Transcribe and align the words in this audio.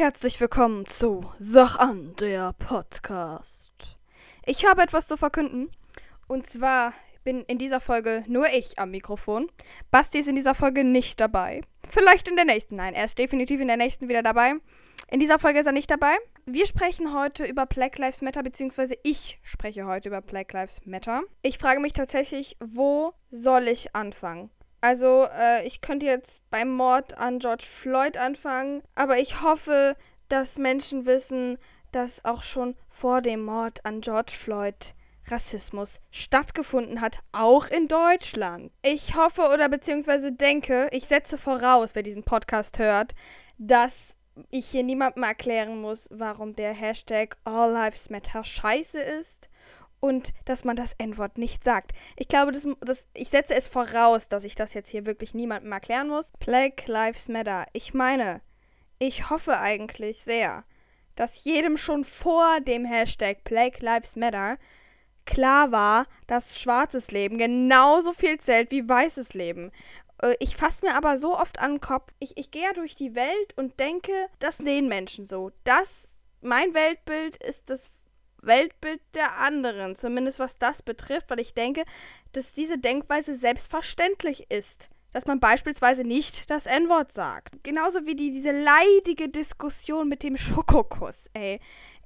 Herzlich 0.00 0.40
willkommen 0.40 0.86
zu 0.86 1.30
Sach 1.38 1.76
an, 1.76 2.14
der 2.18 2.54
Podcast. 2.54 3.98
Ich 4.46 4.64
habe 4.64 4.80
etwas 4.80 5.06
zu 5.06 5.18
verkünden. 5.18 5.70
Und 6.26 6.46
zwar 6.46 6.94
bin 7.22 7.42
in 7.42 7.58
dieser 7.58 7.80
Folge 7.80 8.24
nur 8.26 8.46
ich 8.48 8.78
am 8.78 8.92
Mikrofon. 8.92 9.50
Basti 9.90 10.20
ist 10.20 10.28
in 10.28 10.36
dieser 10.36 10.54
Folge 10.54 10.84
nicht 10.84 11.20
dabei. 11.20 11.60
Vielleicht 11.86 12.28
in 12.28 12.36
der 12.36 12.46
nächsten. 12.46 12.76
Nein, 12.76 12.94
er 12.94 13.04
ist 13.04 13.18
definitiv 13.18 13.60
in 13.60 13.68
der 13.68 13.76
nächsten 13.76 14.08
wieder 14.08 14.22
dabei. 14.22 14.54
In 15.08 15.20
dieser 15.20 15.38
Folge 15.38 15.60
ist 15.60 15.66
er 15.66 15.72
nicht 15.72 15.90
dabei. 15.90 16.16
Wir 16.46 16.64
sprechen 16.64 17.12
heute 17.12 17.44
über 17.44 17.66
Black 17.66 17.98
Lives 17.98 18.22
Matter, 18.22 18.42
beziehungsweise 18.42 18.96
ich 19.02 19.38
spreche 19.42 19.84
heute 19.84 20.08
über 20.08 20.22
Black 20.22 20.54
Lives 20.54 20.80
Matter. 20.86 21.24
Ich 21.42 21.58
frage 21.58 21.78
mich 21.78 21.92
tatsächlich, 21.92 22.56
wo 22.58 23.12
soll 23.30 23.68
ich 23.68 23.94
anfangen? 23.94 24.48
Also, 24.80 25.26
äh, 25.32 25.66
ich 25.66 25.80
könnte 25.80 26.06
jetzt 26.06 26.42
beim 26.50 26.74
Mord 26.74 27.18
an 27.18 27.38
George 27.38 27.66
Floyd 27.66 28.16
anfangen, 28.16 28.82
aber 28.94 29.18
ich 29.18 29.42
hoffe, 29.42 29.96
dass 30.28 30.58
Menschen 30.58 31.04
wissen, 31.06 31.58
dass 31.92 32.24
auch 32.24 32.42
schon 32.42 32.76
vor 32.88 33.20
dem 33.20 33.42
Mord 33.44 33.84
an 33.84 34.00
George 34.00 34.32
Floyd 34.32 34.94
Rassismus 35.28 36.00
stattgefunden 36.10 37.00
hat, 37.00 37.18
auch 37.32 37.66
in 37.66 37.88
Deutschland. 37.88 38.72
Ich 38.82 39.16
hoffe 39.16 39.48
oder 39.52 39.68
beziehungsweise 39.68 40.32
denke, 40.32 40.88
ich 40.92 41.06
setze 41.06 41.36
voraus, 41.36 41.94
wer 41.94 42.02
diesen 42.02 42.24
Podcast 42.24 42.78
hört, 42.78 43.14
dass 43.58 44.16
ich 44.48 44.66
hier 44.66 44.82
niemandem 44.82 45.22
erklären 45.24 45.80
muss, 45.80 46.08
warum 46.10 46.54
der 46.56 46.72
Hashtag 46.72 47.36
All 47.44 47.72
Lives 47.72 48.08
Matter 48.10 48.44
scheiße 48.44 49.00
ist 49.00 49.50
und 50.00 50.32
dass 50.46 50.64
man 50.64 50.76
das 50.76 50.94
N-Wort 50.94 51.38
nicht 51.38 51.62
sagt. 51.62 51.92
Ich 52.16 52.28
glaube, 52.28 52.52
das, 52.52 52.66
das, 52.80 53.04
ich 53.14 53.28
setze 53.28 53.54
es 53.54 53.68
voraus, 53.68 54.28
dass 54.28 54.44
ich 54.44 54.54
das 54.54 54.74
jetzt 54.74 54.88
hier 54.88 55.06
wirklich 55.06 55.34
niemandem 55.34 55.72
erklären 55.72 56.08
muss. 56.08 56.32
Black 56.40 56.86
Lives 56.86 57.28
Matter. 57.28 57.66
Ich 57.72 57.94
meine, 57.94 58.40
ich 58.98 59.30
hoffe 59.30 59.58
eigentlich 59.58 60.22
sehr, 60.22 60.64
dass 61.16 61.44
jedem 61.44 61.76
schon 61.76 62.04
vor 62.04 62.60
dem 62.60 62.84
Hashtag 62.84 63.44
Black 63.44 63.80
Lives 63.80 64.16
Matter 64.16 64.58
klar 65.26 65.70
war, 65.70 66.06
dass 66.26 66.58
schwarzes 66.58 67.10
Leben 67.10 67.38
genauso 67.38 68.12
viel 68.12 68.38
zählt 68.40 68.70
wie 68.70 68.88
weißes 68.88 69.34
Leben. 69.34 69.70
Äh, 70.22 70.34
ich 70.40 70.56
fasse 70.56 70.84
mir 70.84 70.94
aber 70.94 71.18
so 71.18 71.38
oft 71.38 71.58
an 71.58 71.74
den 71.74 71.80
Kopf. 71.80 72.12
Ich, 72.18 72.36
ich 72.36 72.50
gehe 72.50 72.64
ja 72.64 72.72
durch 72.72 72.94
die 72.94 73.14
Welt 73.14 73.56
und 73.56 73.78
denke, 73.78 74.12
das 74.38 74.58
sehen 74.58 74.88
Menschen 74.88 75.24
so. 75.24 75.50
Das, 75.64 76.08
mein 76.40 76.74
Weltbild 76.74 77.36
ist 77.36 77.68
das 77.70 77.90
Weltbild 78.42 79.00
der 79.14 79.38
anderen, 79.38 79.96
zumindest 79.96 80.38
was 80.38 80.58
das 80.58 80.82
betrifft, 80.82 81.30
weil 81.30 81.40
ich 81.40 81.54
denke, 81.54 81.84
dass 82.32 82.52
diese 82.52 82.78
Denkweise 82.78 83.34
selbstverständlich 83.34 84.50
ist. 84.50 84.88
Dass 85.12 85.26
man 85.26 85.40
beispielsweise 85.40 86.04
nicht 86.04 86.50
das 86.50 86.66
N-Wort 86.66 87.12
sagt. 87.12 87.64
Genauso 87.64 88.06
wie 88.06 88.14
die, 88.14 88.30
diese 88.30 88.52
leidige 88.52 89.28
Diskussion 89.28 90.08
mit 90.08 90.22
dem 90.22 90.36
Schokokuss, 90.36 91.30
ey. 91.34 91.60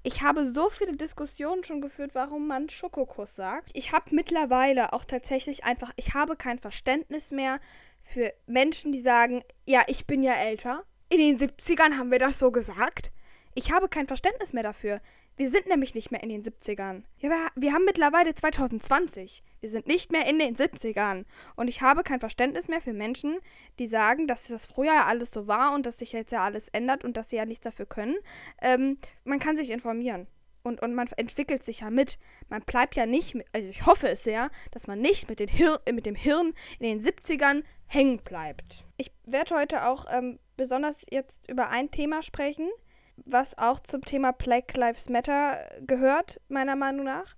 Ich 0.07 0.23
habe 0.23 0.53
so 0.53 0.69
viele 0.69 0.97
Diskussionen 0.97 1.65
schon 1.65 1.81
geführt, 1.81 2.11
warum 2.15 2.47
man 2.47 2.69
Schokokuss 2.69 3.35
sagt. 3.37 3.71
Ich 3.73 3.93
habe 3.93 4.15
mittlerweile 4.15 4.93
auch 4.93 5.05
tatsächlich 5.05 5.65
einfach, 5.65 5.93
ich 5.97 6.13
habe 6.13 6.37
kein 6.37 6.59
Verständnis 6.59 7.31
mehr 7.31 7.59
für 8.03 8.33
Menschen, 8.47 8.93
die 8.93 9.01
sagen, 9.01 9.43
ja, 9.65 9.83
ich 9.87 10.07
bin 10.07 10.23
ja 10.23 10.35
älter. 10.35 10.85
In 11.09 11.19
den 11.19 11.39
70ern 11.39 11.97
haben 11.97 12.11
wir 12.11 12.19
das 12.19 12.39
so 12.39 12.51
gesagt. 12.51 13.13
Ich 13.57 13.71
habe 13.71 13.89
kein 13.89 14.07
Verständnis 14.07 14.53
mehr 14.53 14.65
dafür. 14.65 15.01
Wir 15.37 15.49
sind 15.49 15.67
nämlich 15.67 15.95
nicht 15.95 16.11
mehr 16.11 16.23
in 16.23 16.29
den 16.29 16.43
70ern. 16.43 17.03
Ja, 17.19 17.31
wir, 17.31 17.51
wir, 17.55 17.73
haben 17.73 17.85
mittlerweile 17.85 18.35
2020. 18.35 19.43
Wir 19.61 19.71
sind 19.71 19.87
nicht 19.87 20.13
mehr 20.13 20.27
in 20.27 20.39
den 20.39 20.57
70ern. 20.57 21.25
Und 21.55 21.69
ich 21.69 21.81
habe 21.81 22.03
kein 22.03 22.21
Verständnis 22.21 22.69
mehr 22.69 22.81
für 22.81 22.93
Menschen, 22.93 23.39
die 23.79 23.87
sagen, 23.87 24.27
dass 24.27 24.49
das 24.49 24.67
früher 24.67 24.95
ja 24.95 25.05
alles 25.07 25.31
so 25.31 25.47
war 25.47 25.73
und 25.73 25.87
dass 25.87 25.99
sich 25.99 26.13
jetzt 26.13 26.33
ja 26.33 26.41
alles 26.41 26.69
ändert 26.69 27.05
und 27.05 27.17
dass 27.17 27.31
sie 27.31 27.37
ja 27.37 27.47
nichts 27.47 27.65
dafür 27.65 27.87
können. 27.87 28.17
Ähm, 28.61 28.99
man 29.25 29.39
kann 29.39 29.57
sich 29.57 29.71
informieren. 29.71 30.27
Und, 30.65 30.81
und 30.81 30.95
man 30.95 31.09
entwickelt 31.17 31.65
sich 31.65 31.81
ja 31.81 31.91
mit. 31.91 32.19
Man 32.49 32.63
bleibt 32.63 32.97
ja 32.97 33.05
nicht, 33.05 33.37
also 33.53 33.69
ich 33.69 33.87
hoffe 33.87 34.09
es 34.09 34.25
sehr, 34.25 34.51
dass 34.71 34.87
man 34.87 35.01
nicht 35.01 35.29
mit, 35.29 35.39
Hir 35.51 35.81
mit 35.93 36.07
dem 36.07 36.15
Hirn 36.15 36.55
in 36.79 36.87
den 36.87 37.01
70ern 37.01 37.65
hängen 37.87 38.19
bleibt. 38.19 38.85
Ich 38.97 39.13
werde 39.27 39.57
heute 39.57 39.87
auch 39.87 40.07
ähm, 40.11 40.39
besonders 40.57 41.05
jetzt 41.11 41.49
über 41.51 41.69
ein 41.69 41.91
Thema 41.91 42.23
sprechen, 42.23 42.71
was 43.17 43.57
auch 43.59 43.81
zum 43.81 44.03
Thema 44.03 44.33
Black 44.33 44.77
Lives 44.77 45.09
Matter 45.09 45.65
gehört, 45.81 46.41
meiner 46.49 46.77
Meinung 46.77 47.07
nach. 47.07 47.35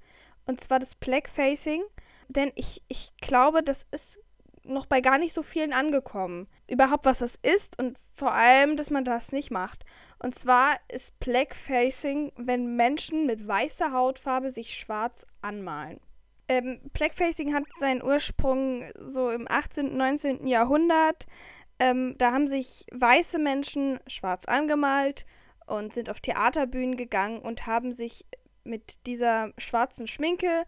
Und 0.46 0.62
zwar 0.62 0.78
das 0.78 0.94
Blackfacing. 0.94 1.82
Denn 2.28 2.52
ich, 2.54 2.82
ich 2.88 3.10
glaube, 3.20 3.62
das 3.62 3.86
ist 3.90 4.18
noch 4.64 4.86
bei 4.86 5.00
gar 5.00 5.18
nicht 5.18 5.32
so 5.32 5.42
vielen 5.42 5.72
angekommen. 5.72 6.48
Überhaupt, 6.68 7.04
was 7.04 7.18
das 7.18 7.36
ist 7.42 7.78
und 7.78 7.98
vor 8.14 8.32
allem, 8.32 8.76
dass 8.76 8.90
man 8.90 9.04
das 9.04 9.30
nicht 9.30 9.50
macht. 9.50 9.84
Und 10.18 10.34
zwar 10.34 10.76
ist 10.90 11.18
Blackfacing, 11.20 12.32
wenn 12.36 12.76
Menschen 12.76 13.26
mit 13.26 13.46
weißer 13.46 13.92
Hautfarbe 13.92 14.50
sich 14.50 14.74
schwarz 14.74 15.26
anmalen. 15.42 16.00
Ähm, 16.48 16.80
Blackfacing 16.92 17.54
hat 17.54 17.64
seinen 17.78 18.02
Ursprung 18.02 18.84
so 18.98 19.30
im 19.30 19.46
18., 19.50 19.90
und 19.90 19.96
19. 19.96 20.46
Jahrhundert. 20.46 21.26
Ähm, 21.78 22.14
da 22.18 22.32
haben 22.32 22.46
sich 22.46 22.86
weiße 22.92 23.38
Menschen 23.38 24.00
schwarz 24.06 24.46
angemalt 24.46 25.26
und 25.66 25.92
sind 25.92 26.10
auf 26.10 26.20
Theaterbühnen 26.20 26.96
gegangen 26.96 27.40
und 27.40 27.66
haben 27.66 27.92
sich 27.92 28.24
mit 28.64 29.06
dieser 29.06 29.52
schwarzen 29.58 30.06
Schminke 30.06 30.64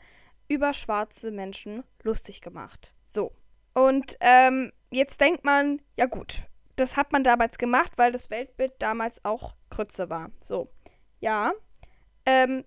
über 0.49 0.73
schwarze 0.73 1.31
Menschen 1.31 1.85
lustig 2.03 2.41
gemacht. 2.41 2.95
So. 3.07 3.33
Und 3.75 4.17
ähm, 4.21 4.73
jetzt 4.91 5.21
denkt 5.21 5.45
man, 5.45 5.81
ja 5.97 6.07
gut, 6.07 6.43
das 6.77 6.97
hat 6.97 7.13
man 7.13 7.25
damals 7.25 7.59
gemacht, 7.59 7.93
weil 7.97 8.13
das 8.13 8.31
Weltbild 8.31 8.73
damals 8.79 9.25
auch 9.25 9.55
Krütze 9.71 10.11
war. 10.11 10.31
So. 10.41 10.69
Ja. 11.21 11.53
Ähm, 12.25 12.65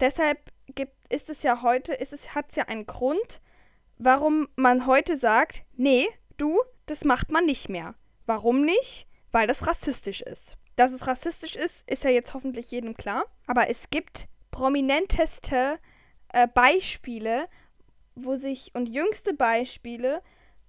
deshalb 0.00 0.52
gibt, 0.68 0.94
ist 1.12 1.30
es 1.30 1.42
ja 1.42 1.62
heute, 1.62 1.94
ist 1.94 2.12
es, 2.12 2.34
hat 2.34 2.46
es 2.50 2.56
ja 2.56 2.64
einen 2.64 2.86
Grund, 2.86 3.40
warum 3.98 4.48
man 4.56 4.86
heute 4.86 5.18
sagt, 5.18 5.64
nee, 5.74 6.08
du, 6.36 6.60
das 6.86 7.04
macht 7.04 7.30
man 7.30 7.46
nicht 7.46 7.68
mehr. 7.68 7.94
Warum 8.26 8.62
nicht? 8.62 9.06
Weil 9.32 9.46
das 9.46 9.66
rassistisch 9.66 10.20
ist. 10.22 10.56
Dass 10.76 10.92
es 10.92 11.06
rassistisch 11.06 11.56
ist, 11.56 11.88
ist 11.88 12.04
ja 12.04 12.10
jetzt 12.10 12.34
hoffentlich 12.34 12.70
jedem 12.70 12.96
klar. 12.96 13.24
Aber 13.46 13.68
es 13.68 13.90
gibt 13.90 14.26
prominenteste 14.50 15.78
äh, 16.32 16.48
Beispiele, 16.48 17.48
wo 18.14 18.34
sich, 18.36 18.72
und 18.74 18.88
jüngste 18.88 19.34
Beispiele, 19.34 20.22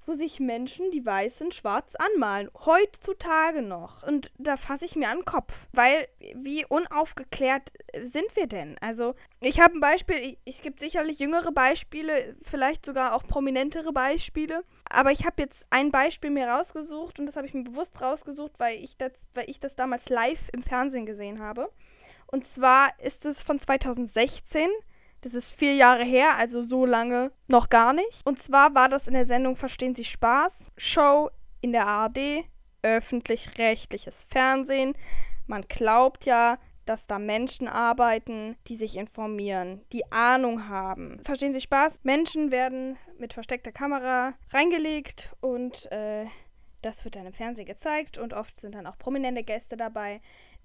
wo 0.06 0.16
sich 0.16 0.40
Menschen, 0.40 0.92
die 0.92 1.06
weiß 1.06 1.38
sind, 1.38 1.54
schwarz 1.54 1.96
anmalen. 1.96 2.50
Heutzutage 2.66 3.62
noch. 3.62 4.04
Und 4.04 4.32
da 4.38 4.58
fasse 4.58 4.86
ich 4.86 4.96
mir 4.96 5.10
an 5.10 5.20
den 5.20 5.26
Kopf. 5.26 5.68
Weil, 5.72 6.08
wie 6.36 6.66
unaufgeklärt 6.66 7.74
sind 8.02 8.36
wir 8.36 8.48
denn? 8.48 8.78
Also, 8.82 9.16
ich 9.42 9.60
habe 9.60 9.78
ein 9.78 9.82
Beispiel, 9.82 10.38
es 10.46 10.62
gibt 10.62 10.80
sicherlich 10.80 11.20
jüngere 11.20 11.52
Beispiele, 11.52 12.36
vielleicht 12.44 12.86
sogar 12.86 13.14
auch 13.14 13.24
prominentere 13.28 13.94
Beispiele. 13.94 14.64
Aber 14.90 15.12
ich 15.12 15.26
habe 15.26 15.42
jetzt 15.42 15.66
ein 15.70 15.92
Beispiel 15.92 16.30
mir 16.30 16.48
rausgesucht 16.48 17.20
und 17.20 17.26
das 17.26 17.36
habe 17.36 17.48
ich 17.48 17.54
mir 17.54 17.64
bewusst 17.64 18.02
rausgesucht, 18.02 18.54
weil 18.58 18.84
ich, 18.84 18.98
das, 18.98 19.12
weil 19.34 19.50
ich 19.50 19.60
das 19.60 19.76
damals 19.76 20.10
live 20.10 20.50
im 20.54 20.64
Fernsehen 20.64 21.06
gesehen 21.06 21.40
habe. 21.40 21.72
Und 22.28 22.48
zwar 22.48 23.00
ist 23.00 23.26
es 23.26 23.42
von 23.42 23.60
2016. 23.60 24.70
Das 25.22 25.34
ist 25.34 25.52
vier 25.52 25.74
Jahre 25.74 26.04
her, 26.04 26.36
also 26.38 26.62
so 26.62 26.86
lange 26.86 27.32
noch 27.48 27.70
gar 27.70 27.94
nicht. 27.94 28.22
Und 28.26 28.40
zwar 28.40 28.76
war 28.76 28.90
das 28.90 29.08
in 29.08 29.14
der 29.14 29.26
Sendung 29.26 29.56
Verstehen 29.56 29.96
Sie 29.96 30.04
Spaß? 30.04 30.70
Show 30.78 31.30
in 31.62 31.72
der 31.72 31.88
ARD, 31.88 32.46
öffentlich-rechtliches 32.84 34.24
Fernsehen. 34.30 34.94
Man 35.48 35.64
glaubt 35.64 36.26
ja, 36.26 36.60
dass 36.86 37.08
da 37.08 37.18
Menschen 37.18 37.68
arbeiten, 37.68 38.56
die 38.68 38.76
sich 38.76 38.96
informieren, 38.96 39.82
die 39.92 40.12
Ahnung 40.12 40.70
haben. 40.70 41.20
Verstehen 41.24 41.54
Sie 41.54 41.62
Spaß? 41.62 41.94
Menschen 42.04 42.52
werden 42.52 42.98
mit 43.18 43.34
versteckter 43.34 43.72
Kamera 43.72 44.36
reingelegt 44.52 45.32
und 45.42 45.92
äh, 45.92 46.26
das 46.82 47.04
wird 47.04 47.16
dann 47.16 47.26
im 47.26 47.34
Fernsehen 47.34 47.66
gezeigt 47.66 48.18
und 48.20 48.34
oft 48.34 48.60
sind 48.60 48.76
dann 48.76 48.86
auch 48.86 48.98
prominente 48.98 49.44
Gäste 49.44 49.76
dabei, 49.76 50.22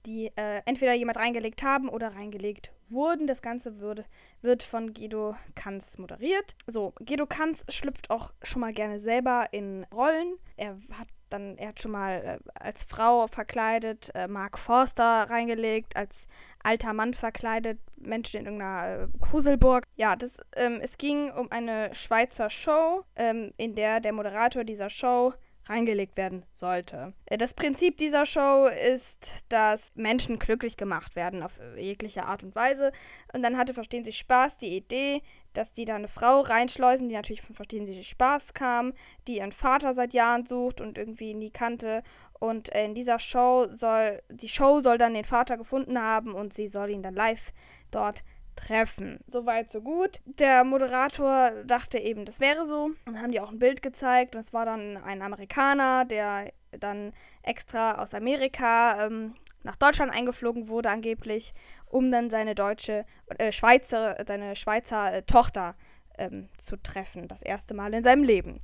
die 0.06 0.32
äh, 0.36 0.62
entweder 0.64 0.94
jemand 0.94 1.18
reingelegt 1.18 1.62
haben 1.62 1.88
oder 1.88 2.14
reingelegt 2.14 2.72
wurden. 2.88 3.26
Das 3.26 3.42
Ganze 3.42 3.80
wird, 3.80 4.04
wird 4.42 4.62
von 4.62 4.92
Guido 4.92 5.36
Kanz 5.54 5.98
moderiert. 5.98 6.54
So, 6.66 6.92
Guido 7.04 7.26
Kanz 7.26 7.64
schlüpft 7.68 8.10
auch 8.10 8.32
schon 8.42 8.60
mal 8.60 8.72
gerne 8.72 8.98
selber 8.98 9.48
in 9.52 9.86
Rollen. 9.92 10.36
Er 10.56 10.76
hat 10.92 11.08
dann, 11.30 11.56
er 11.58 11.68
hat 11.68 11.80
schon 11.80 11.92
mal 11.92 12.40
äh, 12.44 12.50
als 12.54 12.84
Frau 12.84 13.26
verkleidet, 13.28 14.10
äh, 14.14 14.26
Mark 14.26 14.58
Forster 14.58 15.30
reingelegt, 15.30 15.96
als 15.96 16.26
alter 16.62 16.92
Mann 16.92 17.14
verkleidet, 17.14 17.78
Menschen 17.96 18.40
in 18.40 18.46
irgendeiner 18.46 19.04
äh, 19.04 19.08
Kuselburg. 19.20 19.84
Ja, 19.96 20.16
das, 20.16 20.36
ähm, 20.56 20.80
es 20.82 20.98
ging 20.98 21.30
um 21.30 21.50
eine 21.50 21.94
Schweizer 21.94 22.50
Show, 22.50 23.04
ähm, 23.16 23.52
in 23.56 23.74
der 23.74 24.00
der 24.00 24.12
Moderator 24.12 24.64
dieser 24.64 24.90
Show 24.90 25.32
reingelegt 25.70 26.16
werden 26.16 26.44
sollte. 26.52 27.14
Äh, 27.26 27.38
das 27.38 27.54
Prinzip 27.54 27.96
dieser 27.96 28.26
Show 28.26 28.66
ist, 28.66 29.44
dass 29.48 29.92
Menschen 29.94 30.38
glücklich 30.38 30.76
gemacht 30.76 31.16
werden 31.16 31.42
auf 31.42 31.52
jegliche 31.76 32.24
Art 32.24 32.42
und 32.42 32.54
Weise. 32.54 32.92
Und 33.32 33.42
dann 33.42 33.56
hatte 33.56 33.72
Verstehen 33.72 34.04
Sie 34.04 34.12
Spaß 34.12 34.56
die 34.58 34.76
Idee, 34.76 35.22
dass 35.54 35.72
die 35.72 35.84
da 35.84 35.94
eine 35.94 36.08
Frau 36.08 36.40
reinschleusen, 36.40 37.08
die 37.08 37.14
natürlich 37.14 37.42
von 37.42 37.56
Verstehen 37.56 37.86
Sie 37.86 38.02
Spaß 38.02 38.52
kam, 38.52 38.92
die 39.26 39.38
ihren 39.38 39.52
Vater 39.52 39.94
seit 39.94 40.12
Jahren 40.12 40.44
sucht 40.44 40.80
und 40.80 40.98
irgendwie 40.98 41.34
nie 41.34 41.50
kannte 41.50 42.02
Und 42.38 42.68
in 42.68 42.94
dieser 42.94 43.18
Show 43.18 43.66
soll, 43.70 44.22
die 44.28 44.48
Show 44.48 44.80
soll 44.80 44.98
dann 44.98 45.14
den 45.14 45.24
Vater 45.24 45.56
gefunden 45.56 46.00
haben 46.00 46.34
und 46.34 46.52
sie 46.52 46.68
soll 46.68 46.90
ihn 46.90 47.02
dann 47.02 47.14
live 47.14 47.52
dort 47.90 48.22
treffen. 48.66 49.20
Soweit, 49.26 49.70
so 49.70 49.80
gut. 49.80 50.20
Der 50.24 50.64
Moderator 50.64 51.50
dachte 51.64 51.98
eben, 51.98 52.24
das 52.24 52.40
wäre 52.40 52.66
so. 52.66 52.90
Und 53.06 53.20
haben 53.20 53.32
die 53.32 53.40
auch 53.40 53.50
ein 53.50 53.58
Bild 53.58 53.82
gezeigt. 53.82 54.34
Und 54.34 54.40
es 54.40 54.52
war 54.52 54.64
dann 54.64 54.96
ein 54.96 55.22
Amerikaner, 55.22 56.04
der 56.04 56.52
dann 56.72 57.12
extra 57.42 57.96
aus 57.96 58.14
Amerika 58.14 59.06
ähm, 59.06 59.34
nach 59.62 59.76
Deutschland 59.76 60.12
eingeflogen 60.12 60.68
wurde, 60.68 60.90
angeblich, 60.90 61.54
um 61.86 62.10
dann 62.10 62.30
seine 62.30 62.54
deutsche, 62.54 63.04
äh, 63.38 63.52
Schweizer, 63.52 64.16
seine 64.26 64.56
Schweizer 64.56 65.12
äh, 65.12 65.22
Tochter 65.22 65.74
ähm, 66.18 66.48
zu 66.58 66.76
treffen. 66.76 67.28
Das 67.28 67.42
erste 67.42 67.74
Mal 67.74 67.92
in 67.94 68.04
seinem 68.04 68.24
Leben. 68.24 68.60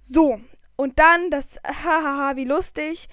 So. 0.00 0.40
Und 0.74 0.98
dann 0.98 1.30
das, 1.30 1.58
hahaha, 1.66 2.36
wie 2.36 2.44
lustig, 2.44 3.08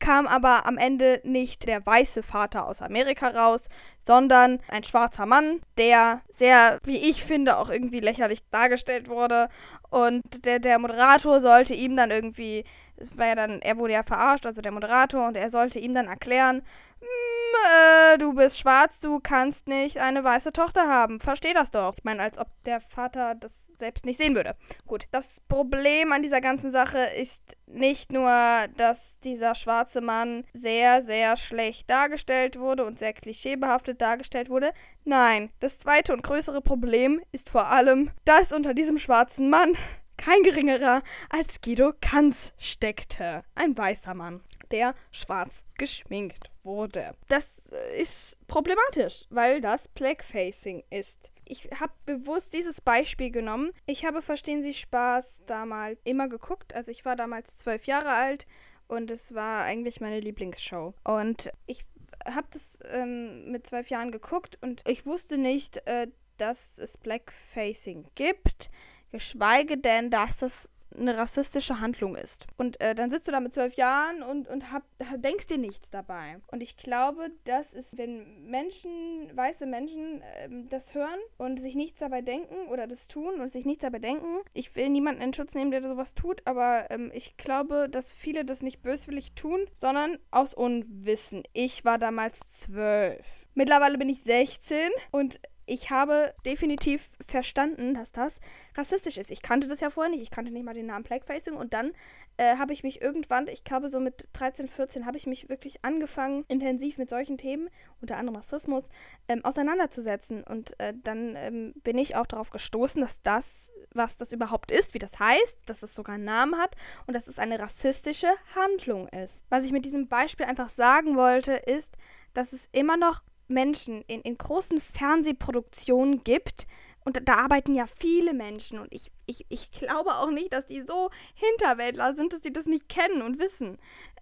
kam 0.00 0.26
aber 0.26 0.66
am 0.66 0.78
Ende 0.78 1.20
nicht 1.24 1.68
der 1.68 1.84
weiße 1.84 2.22
Vater 2.22 2.66
aus 2.66 2.82
Amerika 2.82 3.28
raus, 3.28 3.68
sondern 4.04 4.58
ein 4.68 4.82
schwarzer 4.82 5.26
Mann, 5.26 5.60
der 5.76 6.22
sehr, 6.34 6.78
wie 6.84 6.96
ich 6.96 7.22
finde, 7.22 7.58
auch 7.58 7.70
irgendwie 7.70 8.00
lächerlich 8.00 8.40
dargestellt 8.50 9.08
wurde. 9.08 9.48
Und 9.90 10.44
der, 10.44 10.58
der 10.58 10.78
Moderator 10.78 11.40
sollte 11.40 11.74
ihm 11.74 11.96
dann 11.96 12.10
irgendwie, 12.10 12.64
es 12.96 13.16
war 13.16 13.26
ja 13.26 13.34
dann, 13.34 13.60
er 13.60 13.76
wurde 13.76 13.92
ja 13.92 14.02
verarscht, 14.02 14.46
also 14.46 14.62
der 14.62 14.72
Moderator, 14.72 15.28
und 15.28 15.36
er 15.36 15.50
sollte 15.50 15.78
ihm 15.78 15.94
dann 15.94 16.08
erklären, 16.08 16.62
hm, 17.00 18.14
äh, 18.14 18.18
du 18.18 18.34
bist 18.34 18.58
schwarz, 18.58 19.00
du 19.00 19.20
kannst 19.20 19.68
nicht 19.68 19.98
eine 19.98 20.24
weiße 20.24 20.52
Tochter 20.52 20.88
haben. 20.88 21.20
Versteh 21.20 21.52
das 21.52 21.70
doch. 21.70 21.94
Ich 21.98 22.04
meine, 22.04 22.22
als 22.22 22.38
ob 22.38 22.48
der 22.64 22.80
Vater 22.80 23.34
das 23.34 23.52
selbst 23.80 24.06
nicht 24.06 24.18
sehen 24.18 24.34
würde. 24.34 24.54
Gut, 24.86 25.06
das 25.10 25.40
Problem 25.48 26.12
an 26.12 26.22
dieser 26.22 26.40
ganzen 26.40 26.70
Sache 26.70 26.98
ist 26.98 27.56
nicht 27.66 28.12
nur, 28.12 28.30
dass 28.76 29.18
dieser 29.24 29.54
schwarze 29.54 30.00
Mann 30.00 30.44
sehr, 30.52 31.02
sehr 31.02 31.36
schlecht 31.36 31.90
dargestellt 31.90 32.58
wurde 32.58 32.84
und 32.84 32.98
sehr 32.98 33.12
klischeebehaftet 33.12 34.00
dargestellt 34.00 34.48
wurde. 34.48 34.72
Nein, 35.04 35.50
das 35.60 35.78
zweite 35.78 36.12
und 36.12 36.22
größere 36.22 36.60
Problem 36.60 37.20
ist 37.32 37.50
vor 37.50 37.66
allem, 37.66 38.10
dass 38.24 38.52
unter 38.52 38.74
diesem 38.74 38.98
schwarzen 38.98 39.50
Mann 39.50 39.76
kein 40.16 40.42
geringerer 40.42 41.02
als 41.30 41.60
Guido 41.62 41.92
Kanz 42.00 42.52
steckte. 42.58 43.42
Ein 43.54 43.76
weißer 43.76 44.14
Mann, 44.14 44.42
der 44.70 44.94
schwarz 45.10 45.62
geschminkt 45.78 46.50
wurde. 46.62 47.14
Das 47.28 47.56
ist 47.96 48.36
problematisch, 48.46 49.24
weil 49.30 49.62
das 49.62 49.88
Blackfacing 49.88 50.84
ist 50.90 51.30
ich 51.50 51.68
habe 51.80 51.92
bewusst 52.06 52.54
dieses 52.54 52.80
Beispiel 52.80 53.30
genommen. 53.30 53.72
Ich 53.86 54.04
habe 54.04 54.22
Verstehen 54.22 54.62
Sie 54.62 54.72
Spaß 54.72 55.40
damals 55.46 56.00
immer 56.04 56.28
geguckt. 56.28 56.74
Also 56.74 56.90
ich 56.90 57.04
war 57.04 57.16
damals 57.16 57.56
zwölf 57.56 57.86
Jahre 57.86 58.10
alt 58.10 58.46
und 58.86 59.10
es 59.10 59.34
war 59.34 59.64
eigentlich 59.64 60.00
meine 60.00 60.20
Lieblingsshow. 60.20 60.94
Und 61.04 61.50
ich 61.66 61.84
habe 62.24 62.46
das 62.52 62.62
ähm, 62.84 63.50
mit 63.50 63.66
zwölf 63.66 63.88
Jahren 63.88 64.12
geguckt 64.12 64.58
und 64.60 64.82
ich 64.86 65.06
wusste 65.06 65.38
nicht, 65.38 65.84
äh, 65.86 66.08
dass 66.38 66.78
es 66.78 66.96
Blackfacing 66.96 68.06
gibt, 68.14 68.70
geschweige 69.10 69.76
denn, 69.76 70.10
dass 70.10 70.38
das 70.38 70.70
eine 70.96 71.16
rassistische 71.16 71.80
Handlung 71.80 72.16
ist. 72.16 72.46
Und 72.56 72.80
äh, 72.80 72.94
dann 72.94 73.10
sitzt 73.10 73.28
du 73.28 73.32
da 73.32 73.40
mit 73.40 73.54
zwölf 73.54 73.74
Jahren 73.74 74.22
und, 74.22 74.48
und 74.48 74.72
hab, 74.72 74.82
denkst 75.16 75.46
dir 75.46 75.58
nichts 75.58 75.88
dabei. 75.90 76.38
Und 76.48 76.62
ich 76.62 76.76
glaube, 76.76 77.30
das 77.44 77.72
ist, 77.72 77.96
wenn 77.96 78.44
Menschen, 78.48 79.30
weiße 79.34 79.66
Menschen 79.66 80.22
äh, 80.22 80.48
das 80.68 80.94
hören 80.94 81.18
und 81.38 81.60
sich 81.60 81.74
nichts 81.74 81.98
dabei 82.00 82.22
denken 82.22 82.68
oder 82.68 82.86
das 82.86 83.08
tun 83.08 83.40
und 83.40 83.52
sich 83.52 83.64
nichts 83.64 83.82
dabei 83.82 83.98
denken. 83.98 84.40
Ich 84.52 84.74
will 84.76 84.88
niemanden 84.88 85.22
in 85.22 85.34
Schutz 85.34 85.54
nehmen, 85.54 85.70
der 85.70 85.82
sowas 85.82 86.14
tut, 86.14 86.42
aber 86.46 86.90
ähm, 86.90 87.10
ich 87.14 87.36
glaube, 87.36 87.88
dass 87.88 88.12
viele 88.12 88.44
das 88.44 88.62
nicht 88.62 88.82
böswillig 88.82 89.34
tun, 89.34 89.66
sondern 89.72 90.18
aus 90.30 90.54
Unwissen. 90.54 91.42
Ich 91.52 91.84
war 91.84 91.98
damals 91.98 92.40
zwölf. 92.50 93.46
Mittlerweile 93.54 93.98
bin 93.98 94.08
ich 94.08 94.22
16 94.22 94.90
und 95.10 95.40
ich 95.70 95.90
habe 95.90 96.34
definitiv 96.44 97.10
verstanden, 97.28 97.94
dass 97.94 98.10
das 98.10 98.40
rassistisch 98.76 99.16
ist. 99.16 99.30
Ich 99.30 99.40
kannte 99.40 99.68
das 99.68 99.78
ja 99.78 99.90
vorher 99.90 100.10
nicht. 100.10 100.20
Ich 100.20 100.32
kannte 100.32 100.50
nicht 100.50 100.64
mal 100.64 100.74
den 100.74 100.86
Namen 100.86 101.04
Blackfacing. 101.04 101.54
Und 101.54 101.72
dann 101.74 101.92
äh, 102.38 102.56
habe 102.56 102.72
ich 102.72 102.82
mich 102.82 103.00
irgendwann, 103.00 103.46
ich 103.46 103.62
glaube 103.62 103.88
so 103.88 104.00
mit 104.00 104.28
13, 104.32 104.66
14, 104.66 105.06
habe 105.06 105.16
ich 105.16 105.28
mich 105.28 105.48
wirklich 105.48 105.84
angefangen, 105.84 106.44
intensiv 106.48 106.98
mit 106.98 107.08
solchen 107.08 107.38
Themen, 107.38 107.68
unter 108.00 108.16
anderem 108.16 108.34
Rassismus, 108.34 108.82
ähm, 109.28 109.44
auseinanderzusetzen. 109.44 110.42
Und 110.42 110.78
äh, 110.80 110.92
dann 111.04 111.36
ähm, 111.36 111.72
bin 111.84 111.98
ich 111.98 112.16
auch 112.16 112.26
darauf 112.26 112.50
gestoßen, 112.50 113.00
dass 113.00 113.22
das, 113.22 113.70
was 113.94 114.16
das 114.16 114.32
überhaupt 114.32 114.72
ist, 114.72 114.92
wie 114.94 114.98
das 114.98 115.20
heißt, 115.20 115.56
dass 115.66 115.84
es 115.84 115.94
sogar 115.94 116.16
einen 116.16 116.24
Namen 116.24 116.56
hat 116.58 116.74
und 117.06 117.14
dass 117.14 117.28
es 117.28 117.38
eine 117.38 117.60
rassistische 117.60 118.32
Handlung 118.56 119.06
ist. 119.06 119.46
Was 119.50 119.64
ich 119.64 119.70
mit 119.70 119.84
diesem 119.84 120.08
Beispiel 120.08 120.46
einfach 120.46 120.70
sagen 120.70 121.16
wollte, 121.16 121.52
ist, 121.52 121.96
dass 122.34 122.52
es 122.52 122.68
immer 122.72 122.96
noch 122.96 123.22
Menschen 123.50 124.02
in, 124.06 124.20
in 124.22 124.38
großen 124.38 124.80
Fernsehproduktionen 124.80 126.24
gibt. 126.24 126.66
Und 127.02 127.28
da 127.28 127.36
arbeiten 127.36 127.74
ja 127.74 127.86
viele 127.98 128.34
Menschen. 128.34 128.78
Und 128.78 128.88
ich, 128.92 129.10
ich, 129.26 129.46
ich 129.48 129.72
glaube 129.72 130.16
auch 130.16 130.30
nicht, 130.30 130.52
dass 130.52 130.66
die 130.66 130.82
so 130.82 131.10
Hinterwäldler 131.34 132.14
sind, 132.14 132.32
dass 132.32 132.42
sie 132.42 132.52
das 132.52 132.66
nicht 132.66 132.88
kennen 132.88 133.22
und 133.22 133.38
wissen. 133.38 133.78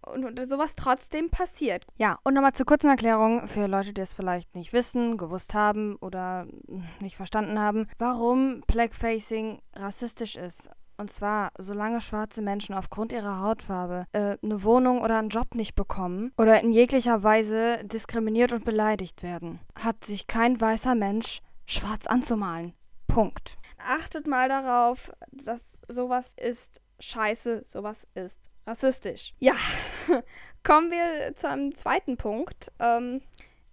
Und, 0.06 0.24
und 0.24 0.48
sowas 0.48 0.76
trotzdem 0.76 1.28
passiert. 1.28 1.84
Ja, 1.96 2.20
und 2.22 2.34
nochmal 2.34 2.52
zur 2.52 2.66
kurzen 2.66 2.88
Erklärung 2.88 3.48
für 3.48 3.66
Leute, 3.66 3.92
die 3.92 4.00
es 4.00 4.12
vielleicht 4.12 4.54
nicht 4.54 4.72
wissen, 4.72 5.18
gewusst 5.18 5.54
haben 5.54 5.96
oder 5.96 6.46
nicht 7.00 7.16
verstanden 7.16 7.58
haben, 7.58 7.88
warum 7.98 8.62
Blackfacing 8.68 9.60
rassistisch 9.74 10.36
ist. 10.36 10.70
Und 11.00 11.12
zwar, 11.12 11.52
solange 11.56 12.00
schwarze 12.00 12.42
Menschen 12.42 12.74
aufgrund 12.74 13.12
ihrer 13.12 13.40
Hautfarbe 13.40 14.06
äh, 14.10 14.36
eine 14.42 14.64
Wohnung 14.64 15.00
oder 15.00 15.18
einen 15.18 15.28
Job 15.28 15.54
nicht 15.54 15.76
bekommen 15.76 16.32
oder 16.36 16.60
in 16.60 16.72
jeglicher 16.72 17.22
Weise 17.22 17.78
diskriminiert 17.84 18.52
und 18.52 18.64
beleidigt 18.64 19.22
werden, 19.22 19.60
hat 19.76 20.04
sich 20.04 20.26
kein 20.26 20.60
weißer 20.60 20.96
Mensch 20.96 21.40
schwarz 21.66 22.08
anzumalen. 22.08 22.74
Punkt. 23.06 23.56
Achtet 23.78 24.26
mal 24.26 24.48
darauf, 24.48 25.12
dass 25.30 25.60
sowas 25.86 26.34
ist 26.36 26.80
scheiße, 26.98 27.62
sowas 27.64 28.08
ist 28.14 28.40
rassistisch. 28.66 29.34
Ja, 29.38 29.54
kommen 30.64 30.90
wir 30.90 31.32
zu 31.36 31.48
einem 31.48 31.76
zweiten 31.76 32.16
Punkt. 32.16 32.72
Ähm, 32.80 33.22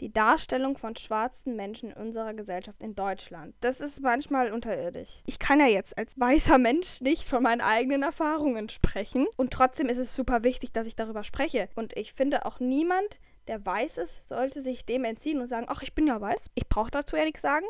die 0.01 0.11
Darstellung 0.11 0.77
von 0.77 0.95
schwarzen 0.95 1.55
Menschen 1.55 1.91
in 1.91 1.97
unserer 1.97 2.33
Gesellschaft 2.33 2.81
in 2.81 2.95
Deutschland. 2.95 3.55
Das 3.61 3.79
ist 3.79 4.01
manchmal 4.01 4.51
unterirdisch. 4.51 5.21
Ich 5.25 5.39
kann 5.39 5.59
ja 5.59 5.67
jetzt 5.67 5.97
als 5.97 6.19
weißer 6.19 6.57
Mensch 6.57 7.01
nicht 7.01 7.23
von 7.23 7.43
meinen 7.43 7.61
eigenen 7.61 8.03
Erfahrungen 8.03 8.69
sprechen. 8.69 9.27
Und 9.37 9.53
trotzdem 9.53 9.87
ist 9.87 9.97
es 9.97 10.15
super 10.15 10.43
wichtig, 10.43 10.71
dass 10.71 10.87
ich 10.87 10.95
darüber 10.95 11.23
spreche. 11.23 11.69
Und 11.75 11.95
ich 11.97 12.13
finde 12.13 12.45
auch 12.45 12.59
niemand, 12.59 13.19
der 13.47 13.65
weiß 13.65 13.97
ist, 13.99 14.27
sollte 14.27 14.61
sich 14.61 14.85
dem 14.85 15.03
entziehen 15.03 15.39
und 15.39 15.47
sagen, 15.47 15.67
ach, 15.69 15.81
ich 15.81 15.93
bin 15.93 16.07
ja 16.07 16.19
weiß. 16.19 16.49
Ich 16.55 16.67
brauche 16.67 16.91
dazu 16.91 17.15
nichts 17.15 17.41
sagen. 17.41 17.65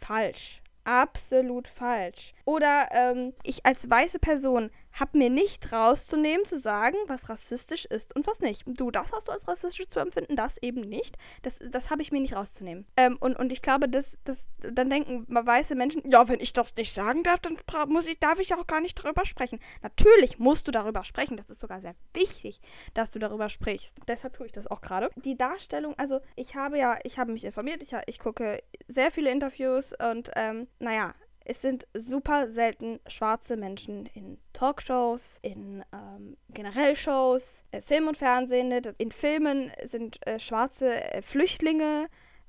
Falsch 0.00 0.62
absolut 0.84 1.68
falsch. 1.68 2.34
Oder 2.44 2.88
ähm, 2.92 3.34
ich 3.42 3.64
als 3.64 3.88
weiße 3.88 4.18
Person 4.18 4.70
habe 4.92 5.18
mir 5.18 5.30
nicht 5.30 5.72
rauszunehmen, 5.72 6.46
zu 6.46 6.58
sagen, 6.58 6.96
was 7.06 7.28
rassistisch 7.28 7.84
ist 7.86 8.14
und 8.14 8.26
was 8.26 8.40
nicht. 8.40 8.64
Du, 8.66 8.90
das 8.90 9.12
hast 9.12 9.28
du 9.28 9.32
als 9.32 9.48
rassistisch 9.48 9.88
zu 9.88 10.00
empfinden, 10.00 10.36
das 10.36 10.58
eben 10.58 10.80
nicht. 10.80 11.16
Das, 11.42 11.60
das 11.70 11.90
habe 11.90 12.02
ich 12.02 12.12
mir 12.12 12.20
nicht 12.20 12.34
rauszunehmen. 12.34 12.86
Ähm, 12.96 13.16
und, 13.20 13.36
und 13.36 13.52
ich 13.52 13.62
glaube, 13.62 13.88
das, 13.88 14.18
das, 14.24 14.46
dann 14.60 14.90
denken 14.90 15.26
weiße 15.28 15.74
Menschen, 15.74 16.02
ja, 16.10 16.28
wenn 16.28 16.40
ich 16.40 16.52
das 16.52 16.74
nicht 16.76 16.92
sagen 16.92 17.22
darf, 17.22 17.40
dann 17.40 17.58
muss 17.88 18.06
ich, 18.06 18.18
darf 18.18 18.38
ich 18.40 18.54
auch 18.54 18.66
gar 18.66 18.80
nicht 18.80 19.02
darüber 19.02 19.24
sprechen. 19.26 19.60
Natürlich 19.82 20.38
musst 20.38 20.68
du 20.68 20.72
darüber 20.72 21.04
sprechen. 21.04 21.36
Das 21.36 21.50
ist 21.50 21.60
sogar 21.60 21.80
sehr 21.80 21.94
wichtig, 22.12 22.60
dass 22.94 23.10
du 23.10 23.18
darüber 23.18 23.48
sprichst. 23.48 23.94
Deshalb 24.08 24.34
tue 24.34 24.46
ich 24.46 24.52
das 24.52 24.66
auch 24.66 24.80
gerade. 24.80 25.10
Die 25.16 25.36
Darstellung, 25.36 25.94
also 25.98 26.20
ich 26.36 26.54
habe 26.54 26.78
ja, 26.78 26.98
ich 27.04 27.18
habe 27.18 27.32
mich 27.32 27.44
informiert, 27.44 27.82
ich, 27.82 27.94
ich 28.06 28.18
gucke 28.18 28.62
sehr 28.88 29.10
viele 29.10 29.30
Interviews 29.30 29.92
und 29.98 30.30
ähm, 30.34 30.68
naja, 30.78 31.14
es 31.44 31.60
sind 31.60 31.86
super 31.94 32.50
selten 32.50 33.00
schwarze 33.06 33.56
Menschen 33.56 34.06
in 34.14 34.38
Talkshows, 34.52 35.38
in 35.42 35.84
ähm, 35.92 36.36
generell 36.50 36.96
Shows, 36.96 37.62
äh, 37.72 37.80
Film 37.80 38.08
und 38.08 38.16
Fernsehen. 38.16 38.68
Ne, 38.68 38.82
in 38.98 39.12
Filmen 39.12 39.72
sind 39.84 40.24
äh, 40.26 40.38
schwarze 40.38 41.02
äh, 41.12 41.22
Flüchtlinge, 41.22 42.08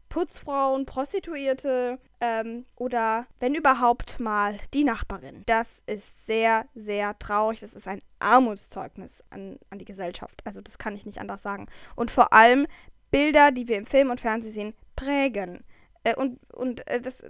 Putzfrauen, 0.09 0.85
Prostituierte 0.85 1.97
ähm, 2.21 2.65
oder 2.75 3.25
wenn 3.39 3.55
überhaupt 3.55 4.19
mal 4.19 4.57
die 4.73 4.83
Nachbarin. 4.83 5.41
Das 5.47 5.81
ist 5.87 6.27
sehr, 6.27 6.65
sehr 6.75 7.17
traurig. 7.17 7.61
Das 7.61 7.73
ist 7.73 7.87
ein 7.87 8.01
Armutszeugnis 8.19 9.23
an, 9.31 9.57
an 9.71 9.79
die 9.79 9.85
Gesellschaft. 9.85 10.41
Also 10.43 10.61
das 10.61 10.77
kann 10.77 10.95
ich 10.95 11.05
nicht 11.05 11.19
anders 11.19 11.41
sagen. 11.41 11.67
Und 11.95 12.11
vor 12.11 12.31
allem 12.31 12.67
Bilder, 13.09 13.51
die 13.51 13.67
wir 13.67 13.77
im 13.77 13.87
Film 13.87 14.11
und 14.11 14.21
Fernsehen 14.21 14.53
sehen, 14.53 14.73
prägen. 14.95 15.63
Äh, 16.03 16.15
und 16.15 16.39
und 16.53 16.87
äh, 16.87 17.01
das, 17.01 17.23